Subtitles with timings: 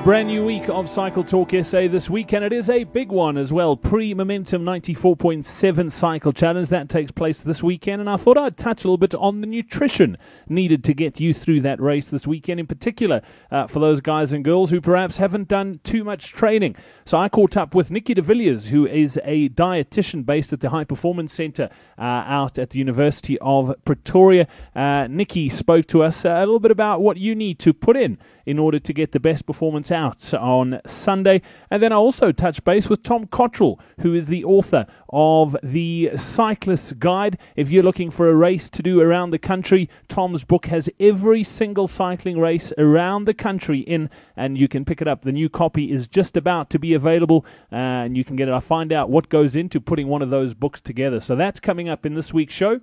[0.00, 3.10] A brand new week of Cycle Talk SA this week, and it is a big
[3.10, 3.76] one as well.
[3.76, 8.82] Pre Momentum 94.7 Cycle Challenge that takes place this weekend, and I thought I'd touch
[8.82, 10.16] a little bit on the nutrition
[10.48, 14.32] needed to get you through that race this weekend, in particular uh, for those guys
[14.32, 16.76] and girls who perhaps haven't done too much training.
[17.04, 20.70] So I caught up with Nikki de Villiers, who is a dietitian based at the
[20.70, 24.48] High Performance Centre uh, out at the University of Pretoria.
[24.74, 28.16] Uh, Nikki spoke to us a little bit about what you need to put in
[28.50, 31.40] in order to get the best performance out on Sunday.
[31.70, 36.10] And then I also touch base with Tom Cottrell, who is the author of the
[36.16, 37.38] Cyclist Guide.
[37.54, 41.44] If you're looking for a race to do around the country, Tom's book has every
[41.44, 45.22] single cycling race around the country in, and you can pick it up.
[45.22, 48.54] The new copy is just about to be available, and you can get it.
[48.54, 51.20] I find out what goes into putting one of those books together.
[51.20, 52.80] So that's coming up in this week's show.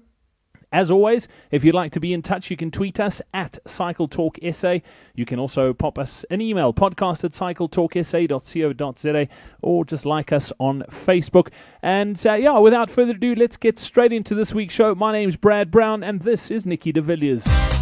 [0.72, 4.08] As always, if you'd like to be in touch, you can tweet us at Cycle
[4.08, 4.82] Talk CycleTalkSA.
[5.16, 9.28] You can also pop us an email, podcast at cycletalksa.co.za,
[9.62, 11.50] or just like us on Facebook.
[11.82, 14.96] And uh, yeah, without further ado, let's get straight into this week's show.
[14.96, 17.77] My name's Brad Brown, and this is Nikki de Villiers.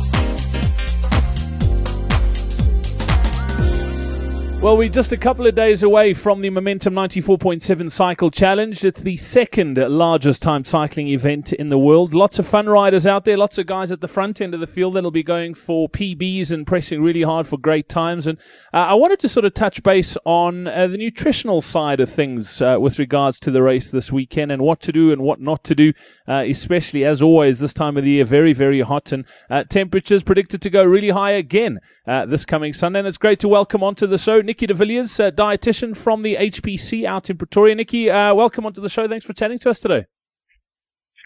[4.65, 8.83] Well, we're just a couple of days away from the Momentum 94.7 Cycle Challenge.
[8.83, 12.15] It's the second largest time cycling event in the world.
[12.15, 14.65] Lots of fun riders out there, lots of guys at the front end of the
[14.65, 18.25] field that'll be going for PBs and pressing really hard for great times.
[18.25, 18.39] And
[18.73, 22.59] uh, I wanted to sort of touch base on uh, the nutritional side of things
[22.59, 25.63] uh, with regards to the race this weekend and what to do and what not
[25.65, 25.93] to do,
[26.27, 30.23] uh, especially as always this time of the year, very, very hot and uh, temperatures
[30.23, 32.99] predicted to go really high again uh, this coming Sunday.
[32.99, 36.37] And it's great to welcome onto the show Nikki de Villiers, uh, dietitian from the
[36.37, 37.75] HPC out in Pretoria.
[37.75, 39.05] Nikki, uh, welcome onto the show.
[39.05, 40.05] Thanks for chatting to us today.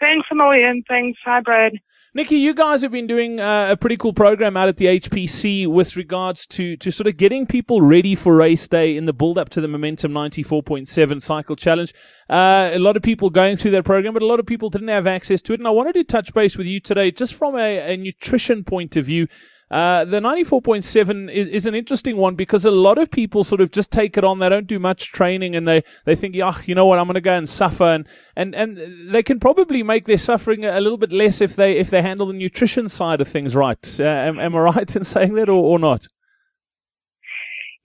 [0.00, 0.82] Thanks a million.
[0.88, 1.16] Thanks.
[1.24, 1.74] Hi, Brad.
[2.12, 5.68] Nikki, you guys have been doing uh, a pretty cool program out at the HPC
[5.68, 9.38] with regards to, to sort of getting people ready for race day in the build
[9.38, 11.94] up to the Momentum 94.7 Cycle Challenge.
[12.28, 14.88] Uh, a lot of people going through that program, but a lot of people didn't
[14.88, 15.60] have access to it.
[15.60, 18.96] And I wanted to touch base with you today, just from a, a nutrition point
[18.96, 19.28] of view.
[19.70, 23.70] Uh, the 94.7 is, is an interesting one because a lot of people sort of
[23.70, 24.40] just take it on.
[24.40, 27.14] They don't do much training and they, they think, yeah, you know what, I'm going
[27.14, 27.84] to go and suffer.
[27.84, 31.76] And, and, and they can probably make their suffering a little bit less if they,
[31.78, 34.00] if they handle the nutrition side of things right.
[34.00, 36.08] Uh, am, am I right in saying that or, or not?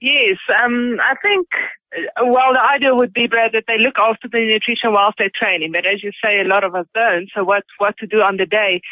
[0.00, 1.46] Yes, um, I think,
[1.96, 5.30] uh, well, the idea would be, Brad, that they look after the nutrition whilst they're
[5.34, 5.70] training.
[5.72, 7.30] But as you say, a lot of us don't.
[7.34, 8.82] So what, what to do on the day?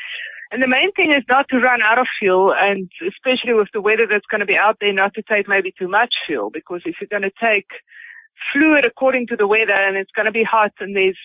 [0.50, 3.80] And the main thing is not to run out of fuel and especially with the
[3.80, 6.82] weather that's going to be out there, not to take maybe too much fuel because
[6.84, 7.66] if you're going to take
[8.52, 11.18] fluid according to the weather and it's going to be hot and there's,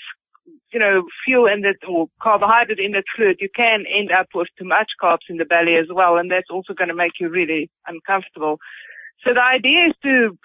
[0.71, 4.47] you know, fuel in that or carbohydrate in that fluid, you can end up with
[4.57, 6.17] too much carbs in the belly as well.
[6.17, 8.57] And that's also going to make you really uncomfortable.
[9.25, 10.37] So the idea is to,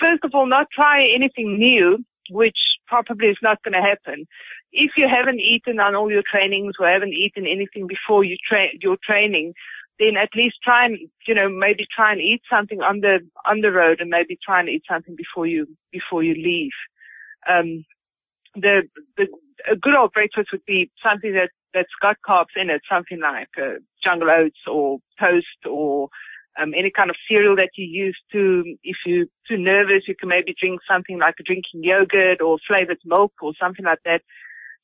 [0.00, 1.98] first of all, not try anything new,
[2.30, 2.56] which
[2.86, 4.26] probably is not going to happen
[4.72, 8.36] if you haven't eaten on all your trainings or haven't eaten anything before you
[8.80, 9.54] your training,
[9.98, 13.60] then at least try and, you know, maybe try and eat something on the, on
[13.60, 16.72] the road and maybe try and eat something before you, before you leave.
[17.48, 17.84] Um,
[18.54, 18.82] the,
[19.16, 19.26] the,
[19.70, 23.48] a good old breakfast would be something that, that's got carbs in it, something like
[23.58, 26.08] uh, jungle oats or toast or
[26.60, 30.28] um, any kind of cereal that you use to, if you're too nervous, you can
[30.28, 34.22] maybe drink something like drinking yogurt or flavored milk or something like that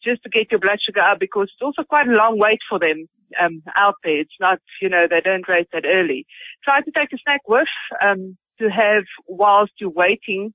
[0.05, 2.79] just to get your blood sugar up because it's also quite a long wait for
[2.79, 3.09] them
[3.41, 4.21] um, out there.
[4.21, 6.27] It's not, you know, they don't race that early.
[6.65, 7.69] Try to take a snack with
[8.05, 10.53] um, to have whilst you're waiting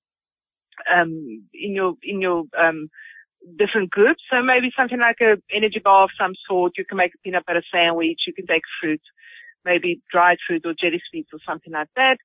[0.93, 2.89] um, in your in your um,
[3.57, 4.21] different groups.
[4.29, 6.73] So maybe something like a energy bar of some sort.
[6.77, 8.21] You can make a peanut butter sandwich.
[8.27, 9.01] You can take fruit,
[9.65, 12.17] maybe dried fruit or jelly sweets or something like that.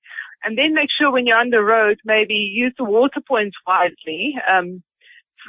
[0.44, 4.34] And then make sure when you're on the road, maybe use the water points wisely.
[4.48, 4.82] Um,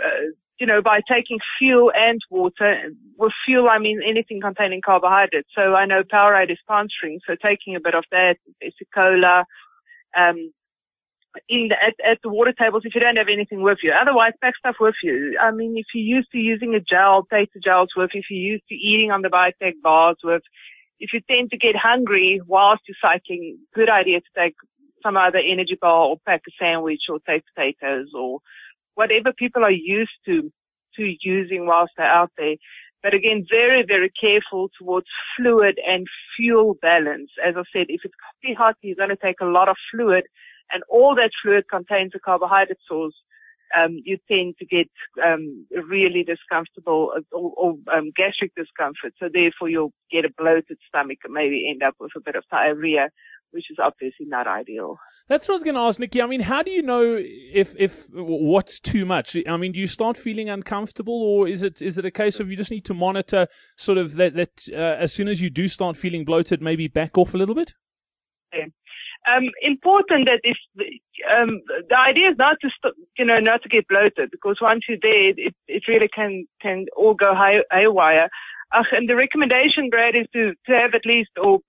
[0.03, 2.91] uh, you know, by taking fuel and water.
[3.17, 5.49] With fuel, I mean anything containing carbohydrates.
[5.55, 8.35] So I know Powerade is sponsoring, so taking a bit of that,
[8.93, 9.45] cola,
[10.17, 10.51] um,
[11.49, 13.91] in the, at, at the water tables if you don't have anything with you.
[13.91, 15.37] Otherwise, pack stuff with you.
[15.41, 18.11] I mean, if you're used to using a gel, take the gels with.
[18.13, 20.43] If you're used to eating on the bike, take bars with.
[20.99, 24.55] If you tend to get hungry whilst you're cycling, good idea to take
[25.01, 28.39] some other energy bar or pack a sandwich or take potatoes or
[28.95, 30.51] whatever people are used to,
[30.95, 32.55] to using whilst they're out there.
[33.01, 36.07] But again, very, very careful towards fluid and
[36.37, 37.31] fuel balance.
[37.43, 40.23] As I said, if it's coffee hot, you're going to take a lot of fluid
[40.71, 43.15] and all that fluid contains a carbohydrate source.
[43.77, 44.89] Um, you tend to get
[45.25, 49.13] um, really discomfortable or, or um, gastric discomfort.
[49.19, 52.43] So therefore, you'll get a bloated stomach and maybe end up with a bit of
[52.51, 53.09] diarrhea
[53.53, 54.97] which is obviously not ideal.
[55.29, 56.21] That's what I was going to ask, Nikki.
[56.21, 59.37] I mean, how do you know if if what's too much?
[59.47, 62.51] I mean, do you start feeling uncomfortable, or is it is it a case of
[62.51, 63.47] you just need to monitor
[63.77, 67.17] sort of that that uh, as soon as you do start feeling bloated, maybe back
[67.17, 67.73] off a little bit?
[68.53, 68.65] Yeah.
[69.25, 70.57] Um, important that if
[71.31, 74.83] um, the idea is not to st- you know not to get bloated because once
[74.89, 78.27] you're there, it it really can can all go high, haywire.
[78.73, 81.59] Uh, and the recommendation, Brad, is to to have at least or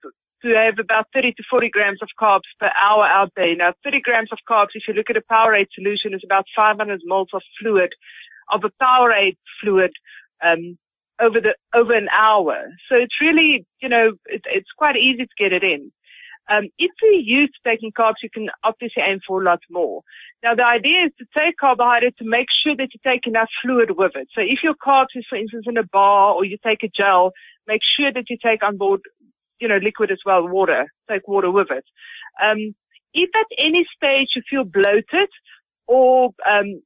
[0.44, 3.56] to have about 30 to 40 grams of carbs per hour out there.
[3.56, 7.00] Now, 30 grams of carbs, if you look at a Powerade solution, is about 500
[7.05, 7.91] moles of fluid,
[8.52, 9.93] of a Powerade fluid,
[10.44, 10.79] um,
[11.20, 12.67] over the, over an hour.
[12.88, 15.93] So it's really, you know, it, it's quite easy to get it in.
[16.50, 20.02] Um, if you're used to taking carbs, you can obviously aim for a lot more.
[20.43, 23.93] Now, the idea is to take carbohydrate to make sure that you take enough fluid
[23.96, 24.29] with it.
[24.35, 27.32] So if your carbs is, for instance, in a bar or you take a gel,
[27.67, 29.00] make sure that you take on board
[29.61, 31.85] you know, liquid as well, water, take water with it.
[32.43, 32.75] Um,
[33.12, 35.31] if at any stage you feel bloated
[35.87, 36.83] or, um,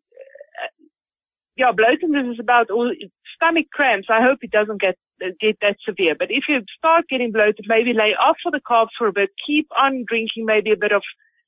[1.57, 2.93] yeah, bloatedness is about all
[3.35, 4.09] stomach cramps.
[4.11, 4.97] I hope it doesn't get
[5.41, 6.15] get that severe.
[6.17, 9.31] But if you start getting bloated, maybe lay off for the carbs for a bit.
[9.45, 11.03] Keep on drinking maybe a bit of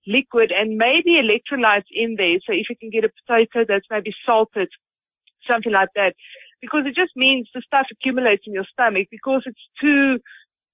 [0.07, 2.39] liquid and maybe electrolytes in there.
[2.47, 4.69] So if you can get a potato that's maybe salted,
[5.47, 6.15] something like that,
[6.61, 10.19] because it just means the stuff accumulates in your stomach because it's too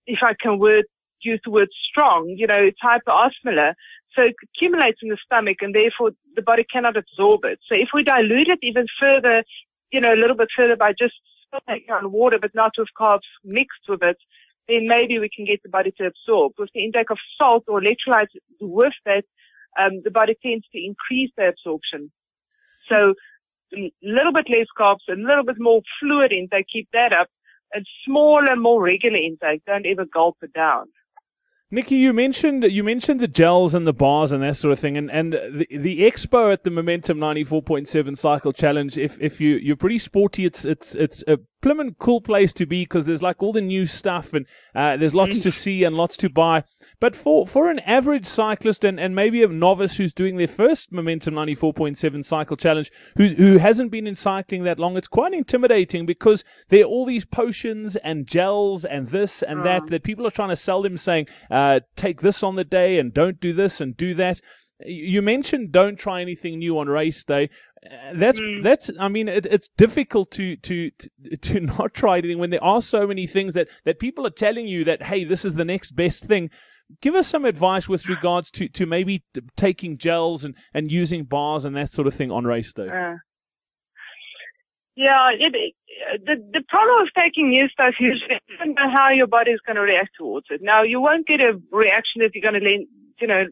[0.07, 0.85] if I can word,
[1.21, 3.75] use the word strong, you know, it's hyperosmolar.
[4.15, 7.59] So it accumulates in the stomach and therefore the body cannot absorb it.
[7.69, 9.45] So if we dilute it even further,
[9.93, 11.15] you know, a little bit further by just
[11.69, 14.17] taking on water, but not with carbs mixed with it,
[14.69, 16.53] then maybe we can get the body to absorb.
[16.59, 19.25] With the intake of salt or electrolytes with that,
[19.79, 22.11] um, the body tends to increase the absorption.
[22.89, 23.15] So
[23.75, 27.29] a little bit less carbs, a little bit more fluid intake, keep that up,
[27.77, 29.65] a smaller, more regular intake.
[29.67, 30.87] Don't ever gulp it down.
[31.69, 34.97] Nikki, you mentioned you mentioned the gels and the bars and that sort of thing,
[34.97, 38.97] and and the the expo at the Momentum ninety four point seven Cycle Challenge.
[38.97, 42.83] If if you you're pretty sporty, it's it's it's a Plymouth cool place to be
[42.83, 46.17] because there's like all the new stuff and uh, there's lots to see and lots
[46.19, 46.65] to buy.
[46.99, 50.93] But for, for an average cyclist and, and maybe a novice who's doing their first
[50.93, 56.07] Momentum 94.7 cycle challenge, who's, who hasn't been in cycling that long, it's quite intimidating
[56.07, 59.91] because there are all these potions and gels and this and that mm.
[59.91, 63.13] that people are trying to sell them saying, uh, take this on the day and
[63.13, 64.41] don't do this and do that.
[64.85, 67.49] You mentioned don't try anything new on race day.
[68.15, 68.63] That's mm.
[68.63, 68.91] that's.
[68.99, 72.81] I mean, it, it's difficult to, to to to not try anything when there are
[72.81, 75.93] so many things that that people are telling you that hey, this is the next
[75.93, 76.51] best thing.
[77.01, 79.25] Give us some advice with regards to, to maybe
[79.57, 82.87] taking gels and, and using bars and that sort of thing on race day.
[82.87, 83.17] Uh,
[84.95, 85.75] yeah, it,
[86.25, 88.17] the the problem with taking new stuff is
[88.65, 90.61] you know how your body is going to react towards it.
[90.63, 92.89] Now, you won't get a reaction if you're going to, lean,
[93.21, 93.45] you know,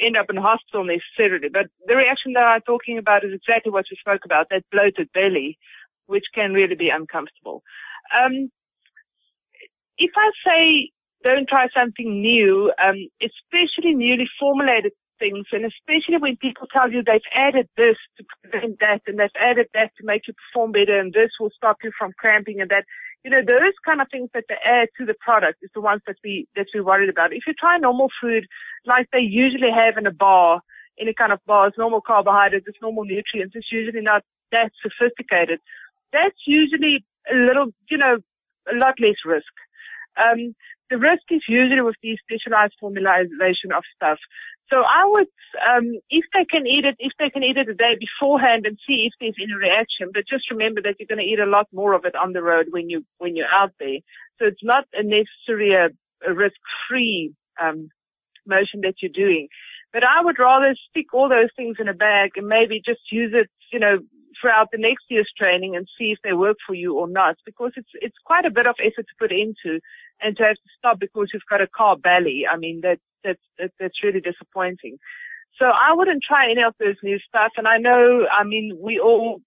[0.00, 1.48] end up in hospital necessarily.
[1.48, 5.10] But the reaction that I'm talking about is exactly what we spoke about, that bloated
[5.12, 5.58] belly,
[6.06, 7.62] which can really be uncomfortable.
[8.14, 8.50] Um,
[9.98, 10.90] if I say
[11.24, 17.02] don't try something new, um, especially newly formulated things, and especially when people tell you
[17.02, 20.98] they've added this to prevent that, and they've added that to make you perform better,
[20.98, 22.84] and this will stop you from cramping, and that
[23.26, 26.00] you know, those kind of things that they add to the product is the ones
[26.06, 27.32] that we, that we're worried about.
[27.32, 28.46] If you try normal food,
[28.86, 30.60] like they usually have in a bar,
[30.96, 35.58] any kind of bar, it's normal carbohydrates, it's normal nutrients, it's usually not that sophisticated.
[36.12, 38.18] That's usually a little, you know,
[38.72, 39.50] a lot less risk.
[40.16, 40.54] Um,
[40.88, 44.20] the risk is usually with these specialized formulation of stuff.
[44.68, 45.28] So I would,
[45.62, 48.78] um, if they can eat it, if they can eat it a day beforehand and
[48.86, 51.68] see if there's any reaction, but just remember that you're going to eat a lot
[51.72, 53.98] more of it on the road when you, when you're out there.
[54.38, 55.88] So it's not a necessarily a,
[56.28, 57.32] a risk-free,
[57.62, 57.90] um,
[58.46, 59.48] motion that you're doing.
[59.92, 63.32] But I would rather stick all those things in a bag and maybe just use
[63.34, 63.98] it, you know,
[64.40, 67.72] throughout the next year's training and see if they work for you or not because
[67.76, 69.80] it's, it's quite a bit of effort to put into
[70.20, 72.44] and to have to stop because you've got a carb belly.
[72.50, 74.98] I mean, that, that's, that, that's really disappointing.
[75.58, 77.52] So I wouldn't try any of those new stuff.
[77.56, 79.40] And I know, I mean, we all,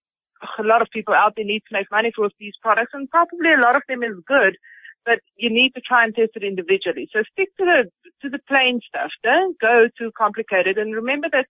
[0.58, 3.52] a lot of people out there need to make money with these products and probably
[3.52, 4.56] a lot of them is good,
[5.04, 7.08] but you need to try and test it individually.
[7.12, 9.10] So stick to the, to the plain stuff.
[9.22, 10.78] Don't go too complicated.
[10.78, 11.46] And remember that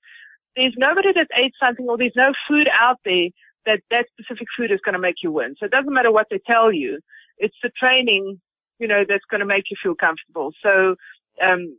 [0.56, 3.28] there's nobody that ate something or there's no food out there
[3.66, 5.54] that that specific food is going to make you win.
[5.58, 7.00] So it doesn't matter what they tell you.
[7.38, 8.40] It's the training,
[8.78, 10.52] you know, that's going to make you feel comfortable.
[10.62, 10.96] So,
[11.42, 11.76] um,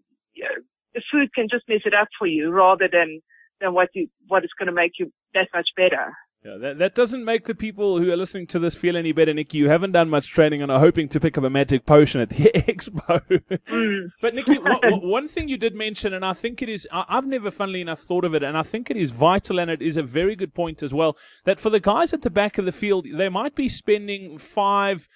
[0.93, 3.21] the food can just mess it up for you rather than,
[3.59, 6.13] than what you, what is going to make you that much better.
[6.43, 9.31] Yeah, that, that doesn't make the people who are listening to this feel any better,
[9.31, 9.59] Nikki.
[9.59, 12.29] You haven't done much training and are hoping to pick up a magic potion at
[12.29, 13.21] the expo.
[13.67, 14.11] Mm.
[14.21, 17.81] but Nikki, one thing you did mention, and I think it is, I've never, funnily
[17.81, 20.35] enough, thought of it, and I think it is vital, and it is a very
[20.35, 23.29] good point as well, that for the guys at the back of the field, they
[23.29, 25.07] might be spending five,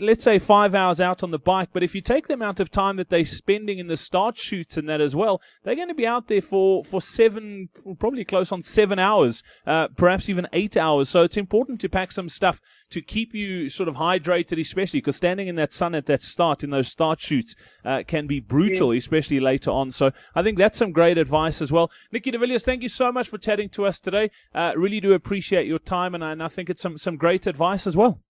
[0.00, 2.70] let's say five hours out on the bike, but if you take the amount of
[2.70, 5.94] time that they're spending in the start chutes and that as well, they're going to
[5.94, 10.76] be out there for, for seven, probably close on seven hours, uh, perhaps even eight
[10.76, 11.08] hours.
[11.08, 15.16] So it's important to pack some stuff to keep you sort of hydrated, especially because
[15.16, 18.94] standing in that sun at that start in those start chutes uh, can be brutal,
[18.94, 18.98] yeah.
[18.98, 19.90] especially later on.
[19.90, 21.90] So I think that's some great advice as well.
[22.12, 24.30] Nikki de Villiers, thank you so much for chatting to us today.
[24.54, 27.46] Uh, really do appreciate your time, and I, and I think it's some, some great
[27.46, 28.20] advice as well.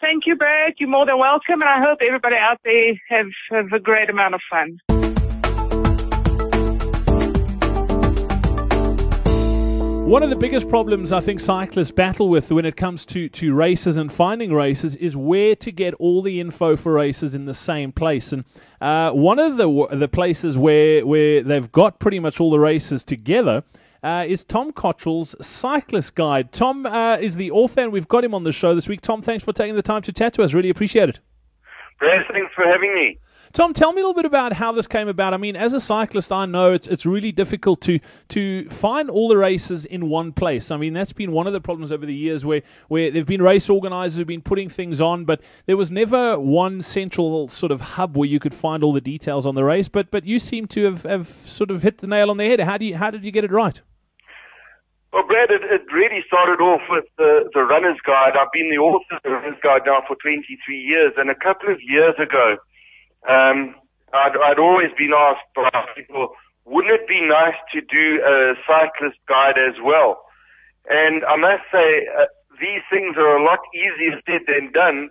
[0.00, 0.74] Thank you, Brad.
[0.78, 4.34] You're more than welcome, and I hope everybody out there have, have a great amount
[4.34, 4.78] of fun.
[10.06, 13.54] One of the biggest problems I think cyclists battle with when it comes to, to
[13.54, 17.54] races and finding races is where to get all the info for races in the
[17.54, 18.32] same place.
[18.32, 18.44] And
[18.80, 23.02] uh, one of the the places where where they've got pretty much all the races
[23.02, 23.64] together
[24.06, 26.52] uh, is Tom Cottrell's Cyclist Guide.
[26.52, 29.00] Tom uh, is the author, and we've got him on the show this week.
[29.00, 30.54] Tom, thanks for taking the time to chat to us.
[30.54, 31.18] Really appreciate it.
[31.98, 33.18] Brad, thanks for having me.
[33.52, 35.34] Tom, tell me a little bit about how this came about.
[35.34, 37.98] I mean, as a cyclist, I know it's it's really difficult to
[38.28, 40.70] to find all the races in one place.
[40.70, 43.42] I mean, that's been one of the problems over the years where where there've been
[43.42, 47.80] race organisers who've been putting things on, but there was never one central sort of
[47.80, 49.88] hub where you could find all the details on the race.
[49.88, 52.60] But but you seem to have, have sort of hit the nail on the head.
[52.60, 53.80] How do you how did you get it right?
[55.16, 58.36] Well, Brad, it, it really started off with the, the Runner's Guide.
[58.36, 60.44] I've been the author of the Runner's Guide now for 23
[60.76, 62.60] years, and a couple of years ago,
[63.24, 63.72] um,
[64.12, 66.36] I'd, I'd always been asked by people,
[66.68, 70.20] wouldn't it be nice to do a cyclist guide as well?
[70.84, 72.28] And I must say, uh,
[72.60, 75.08] these things are a lot easier said than done.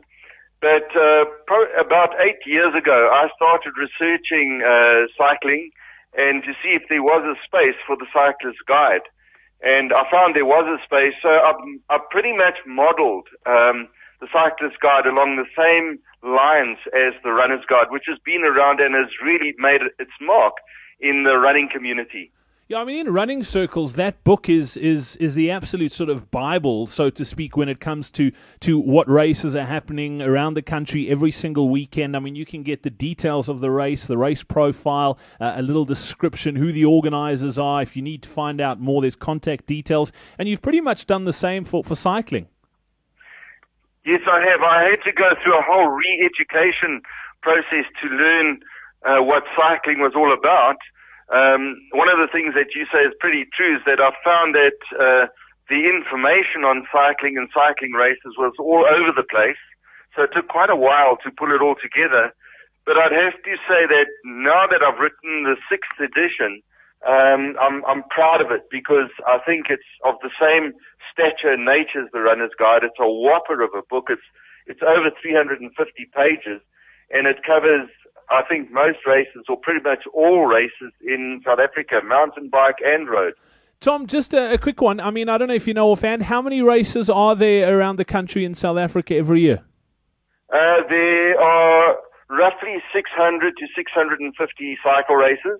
[0.61, 5.73] But uh, pro- about eight years ago, I started researching uh, cycling
[6.13, 9.09] and to see if there was a space for the cyclist guide
[9.61, 11.15] and I found there was a space.
[11.21, 13.87] So I've, I've pretty much modeled um,
[14.19, 18.79] the cyclist guide along the same lines as the runner's guide, which has been around
[18.79, 20.53] and has really made its mark
[20.99, 22.31] in the running community.
[22.67, 26.31] Yeah, I mean, in running circles, that book is is is the absolute sort of
[26.31, 28.31] bible, so to speak, when it comes to
[28.61, 32.15] to what races are happening around the country every single weekend.
[32.15, 35.61] I mean, you can get the details of the race, the race profile, uh, a
[35.61, 37.83] little description, who the organisers are.
[37.83, 41.25] If you need to find out more, there's contact details, and you've pretty much done
[41.25, 42.47] the same for for cycling.
[44.07, 44.61] Yes, I have.
[44.61, 47.03] I had to go through a whole re-education
[47.43, 48.59] process to learn
[49.05, 50.77] uh, what cycling was all about.
[51.33, 54.53] Um, one of the things that you say is pretty true is that I've found
[54.53, 55.25] that uh,
[55.69, 59.59] the information on cycling and cycling races was all over the place.
[60.13, 62.31] So it took quite a while to pull it all together.
[62.85, 66.61] But I'd have to say that now that I've written the sixth edition,
[67.03, 70.73] um, I'm, I'm proud of it because I think it's of the same
[71.09, 72.85] stature and nature as the Runner's Guide.
[72.85, 74.07] It's a whopper of a book.
[74.09, 74.25] It's
[74.65, 75.61] it's over 350
[76.09, 76.61] pages,
[77.13, 77.89] and it covers
[78.29, 83.07] I think most races, or pretty much all races in South Africa, mountain bike and
[83.07, 83.33] road.
[83.79, 84.99] Tom, just a, a, quick one.
[84.99, 87.97] I mean, I don't know if you know offhand, how many races are there around
[87.97, 89.63] the country in South Africa every year?
[90.51, 91.97] Uh, there are
[92.29, 95.59] roughly 600 to 650 cycle races.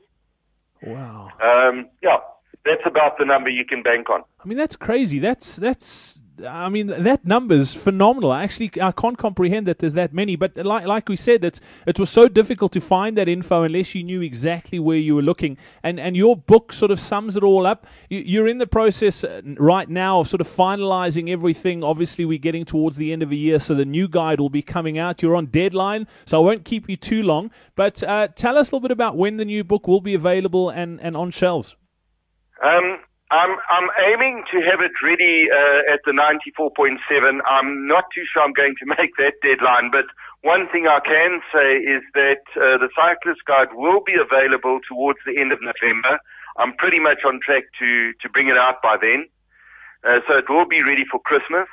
[0.82, 1.30] Wow.
[1.44, 2.18] Um, yeah,
[2.64, 4.24] that's about the number you can bank on.
[4.44, 5.20] I mean, that's crazy.
[5.20, 8.34] That's that's I mean, that number is phenomenal.
[8.34, 10.36] Actually, I can't comprehend that there's that many.
[10.36, 13.96] But like, like we said, it, it was so difficult to find that info unless
[13.96, 15.58] you knew exactly where you were looking.
[15.84, 17.88] And, and your book sort of sums it all up.
[18.10, 21.84] You, are in the process uh, right now of sort of finalizing everything.
[21.84, 24.62] Obviously, we're getting towards the end of the year, so the new guide will be
[24.62, 25.22] coming out.
[25.22, 27.52] You're on deadline, so I won't keep you too long.
[27.76, 30.70] But uh, tell us a little bit about when the new book will be available
[30.70, 31.76] and, and on shelves.
[32.64, 33.00] Um,
[33.32, 37.02] I'm I'm aiming to have it ready uh, at the 94.7.
[37.50, 40.06] I'm not too sure I'm going to make that deadline, but
[40.46, 45.18] one thing I can say is that uh, the cyclist guide will be available towards
[45.26, 46.22] the end of November.
[46.58, 49.26] I'm pretty much on track to to bring it out by then,
[50.06, 51.66] uh, so it will be ready for Christmas.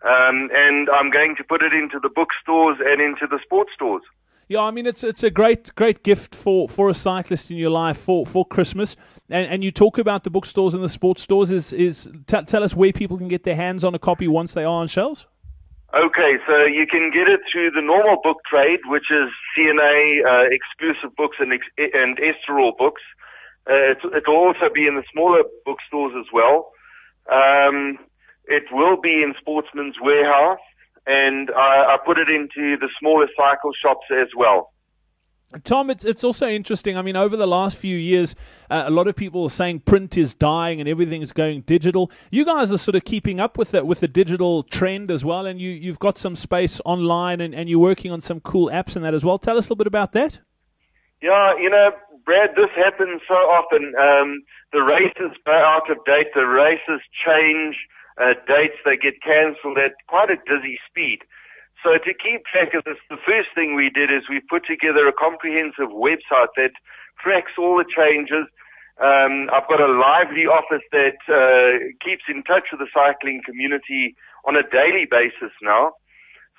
[0.00, 4.02] Um, and I'm going to put it into the bookstores and into the sports stores.
[4.48, 7.70] Yeah, I mean it's it's a great great gift for, for a cyclist in your
[7.70, 8.96] life for, for Christmas.
[9.30, 11.50] And, and you talk about the bookstores and the sports stores.
[11.50, 14.54] Is is t- tell us where people can get their hands on a copy once
[14.54, 15.26] they are on shelves.
[15.94, 20.46] Okay, so you can get it through the normal book trade, which is CNA uh,
[20.50, 23.02] exclusive books and ex- and Estoril books.
[23.68, 26.70] Uh, it'll also be in the smaller bookstores as well.
[27.30, 27.98] Um,
[28.46, 30.64] It will be in Sportsman's Warehouse,
[31.06, 34.72] and I, I put it into the smaller cycle shops as well.
[35.64, 36.96] Tom, it's it's also interesting.
[36.96, 38.36] I mean, over the last few years,
[38.70, 42.08] uh, a lot of people are saying print is dying and everything's going digital.
[42.30, 45.46] You guys are sort of keeping up with it with the digital trend as well,
[45.46, 48.94] and you you've got some space online and, and you're working on some cool apps
[48.94, 49.38] and that as well.
[49.40, 50.38] Tell us a little bit about that.
[51.20, 51.90] Yeah, you know,
[52.24, 53.92] Brad, this happens so often.
[54.00, 54.42] Um,
[54.72, 56.28] the races go out of date.
[56.32, 57.76] The races change
[58.22, 58.78] uh, dates.
[58.84, 61.18] They get cancelled at quite a dizzy speed.
[61.82, 65.08] So to keep track of this, the first thing we did is we put together
[65.08, 66.76] a comprehensive website that
[67.16, 68.44] tracks all the changes.
[69.00, 74.14] Um, I've got a lively office that uh, keeps in touch with the cycling community
[74.44, 75.96] on a daily basis now.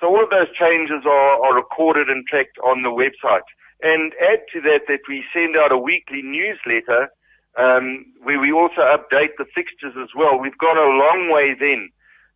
[0.02, 3.46] So all of those changes are, are recorded and tracked on the website.
[3.82, 7.14] And add to that that we send out a weekly newsletter
[7.54, 10.34] um, where we also update the fixtures as well.
[10.38, 11.90] We've gone a long way then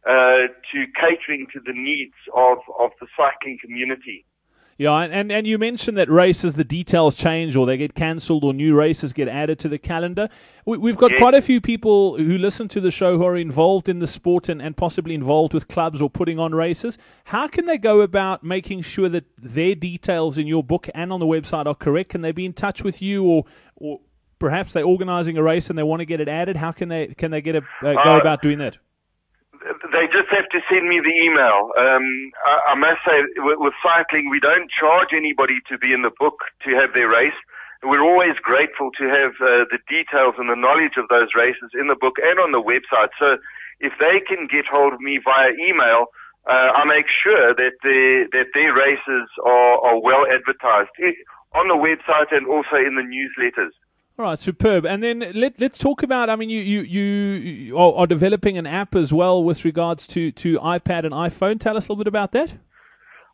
[0.07, 4.25] uh, to catering to the needs of, of the cycling community.
[4.79, 8.53] Yeah, and, and you mentioned that races, the details change or they get cancelled or
[8.53, 10.29] new races get added to the calendar.
[10.67, 11.19] We, have got yes.
[11.19, 14.51] quite a few people who listen to the show who are involved in the sport
[14.51, 16.99] and, and possibly involved with clubs or putting on races.
[17.25, 21.21] How can they go about making sure that their details in your book and on
[21.21, 22.11] the website are correct?
[22.11, 23.45] Can they be in touch with you or,
[23.77, 24.01] or
[24.39, 26.57] perhaps they're organising a race and they want to get it added?
[26.57, 28.77] How can they, can they get a, uh, go uh, about doing that?
[29.93, 31.75] They just have to send me the email.
[31.75, 32.07] Um,
[32.47, 36.15] I, I, must say, with, with, cycling, we don't charge anybody to be in the
[36.15, 37.37] book to have their race.
[37.83, 41.89] We're always grateful to have uh, the details and the knowledge of those races in
[41.91, 43.13] the book and on the website.
[43.19, 43.37] So
[43.81, 46.09] if they can get hold of me via email,
[46.47, 50.95] uh, I make sure that their, that their races are, are well advertised
[51.55, 53.75] on the website and also in the newsletters.
[54.19, 54.87] All right, superb.
[54.87, 56.31] And then let, let's talk about.
[56.31, 60.59] I mean, you you you are, developing an app as well with regards to, to
[60.61, 61.61] iPad and iPhone.
[61.61, 62.55] Tell us a little bit about that.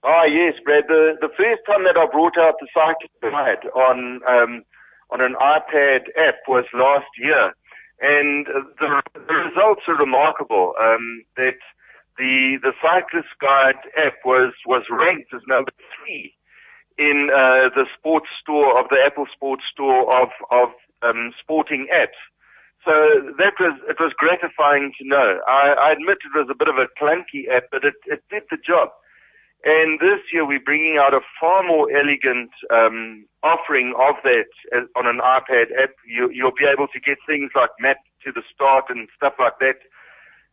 [0.02, 0.84] Ah, yes, Brad.
[0.88, 4.64] The the first time that I brought out the cycling guide on um,
[5.10, 7.54] on an iPad app was last year,
[8.00, 8.46] and
[8.80, 10.74] the, the results are remarkable.
[10.82, 11.62] Um, that
[12.18, 16.34] the the cyclist guide app was was ranked as number three
[16.98, 20.68] in uh, the sports store of the Apple Sports Store of of
[21.02, 22.18] um, sporting apps.
[22.84, 22.92] So
[23.38, 25.38] that was it was gratifying to know.
[25.46, 28.42] I, I admit it was a bit of a clunky app, but it, it did
[28.50, 28.90] the job.
[29.64, 34.50] And this year we're bringing out a far more elegant um, offering of that
[34.96, 35.94] on an iPad app.
[36.04, 39.58] You, you'll be able to get things like map to the start and stuff like
[39.60, 39.78] that.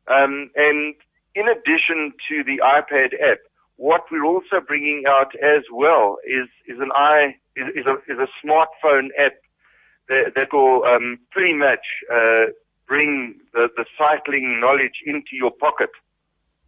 [0.06, 0.94] Um, and
[1.34, 3.40] in addition to the iPad app,
[3.80, 8.28] what we're also bringing out as well is is an i is, a is a
[8.46, 9.34] smartphone app
[10.10, 12.52] that, that will um, pretty much uh,
[12.88, 15.92] bring the, the cycling knowledge into your pocket.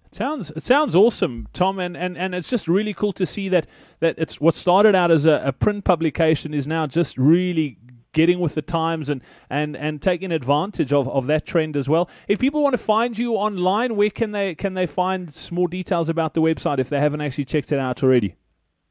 [0.06, 3.50] It sounds it sounds awesome, Tom, and, and, and it's just really cool to see
[3.50, 3.68] that,
[4.00, 7.78] that it's what started out as a, a print publication is now just really
[8.14, 12.10] getting with the times and, and, and taking advantage of, of that trend as well.
[12.28, 16.10] If people want to find you online, where can they can they find more details
[16.10, 18.36] about the website if they haven't actually checked it out already?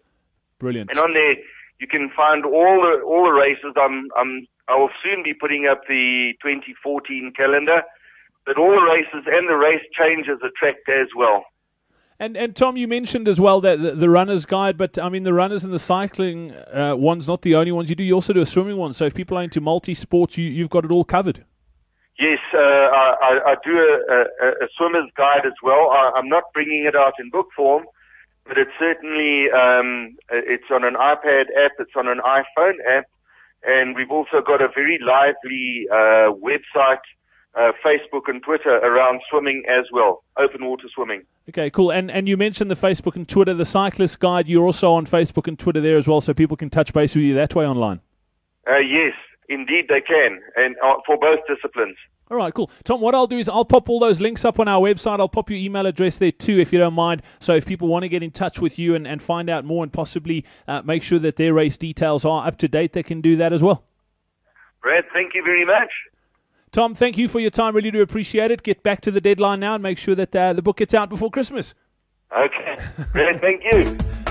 [0.59, 0.91] Brilliant.
[0.91, 1.37] And on there,
[1.81, 3.75] you can find all the all the races.
[3.77, 7.83] I'm I'm I will soon be putting up the 2014 calendar
[8.47, 11.45] but all the races and the race changes attract as well.
[12.19, 15.25] And and Tom, you mentioned as well that the, the runner's guide, but I mean
[15.25, 18.03] the runners and the cycling uh, one's not the only ones you do.
[18.03, 18.95] You also do a swimming one.
[18.95, 21.45] So if people are into multi sports, you you've got it all covered.
[22.19, 25.91] Yes, uh, I, I, do a, a, a, swimmer's guide as well.
[25.91, 27.85] I, am not bringing it out in book form,
[28.47, 33.05] but it's certainly um, it's on an iPad app, it's on an iPhone app,
[33.65, 37.05] and we've also got a very lively uh, website
[37.57, 41.23] uh, Facebook and Twitter around swimming as well, open water swimming.
[41.49, 41.91] Okay, cool.
[41.91, 44.47] And and you mentioned the Facebook and Twitter, the Cyclist Guide.
[44.47, 47.25] You're also on Facebook and Twitter there as well, so people can touch base with
[47.25, 48.01] you that way online.
[48.69, 49.15] Uh, yes,
[49.49, 51.97] indeed they can, and uh, for both disciplines.
[52.29, 52.73] All right, cool.
[52.83, 55.21] Tom, what I'll do is I'll pop all those links up on our website.
[55.21, 57.23] I'll pop your email address there too, if you don't mind.
[57.39, 59.85] So if people want to get in touch with you and, and find out more
[59.85, 63.21] and possibly uh, make sure that their race details are up to date, they can
[63.21, 63.85] do that as well.
[64.83, 65.91] Brad, thank you very much.
[66.77, 67.75] Tom, thank you for your time.
[67.75, 68.63] Really do appreciate it.
[68.63, 71.09] Get back to the deadline now and make sure that uh, the book gets out
[71.09, 71.73] before Christmas.
[72.31, 72.77] Okay.
[73.15, 73.97] Really, thank you.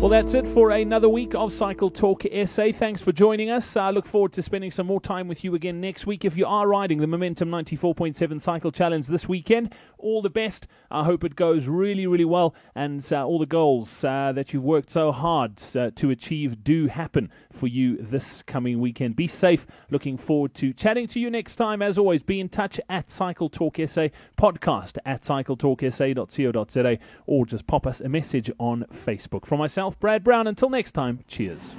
[0.00, 2.70] Well, that's it for another week of Cycle Talk SA.
[2.72, 3.76] Thanks for joining us.
[3.76, 6.24] I look forward to spending some more time with you again next week.
[6.24, 10.68] If you are riding the Momentum 94.7 Cycle Challenge this weekend, all the best.
[10.92, 14.62] I hope it goes really, really well and uh, all the goals uh, that you've
[14.62, 19.16] worked so hard uh, to achieve do happen for you this coming weekend.
[19.16, 19.66] Be safe.
[19.90, 21.82] Looking forward to chatting to you next time.
[21.82, 24.08] As always, be in touch at Cycle Talk SA,
[24.38, 29.44] podcast at cycletalksa.co.za, or just pop us a message on Facebook.
[29.44, 31.72] From myself, Brad Brown, until next time, cheers.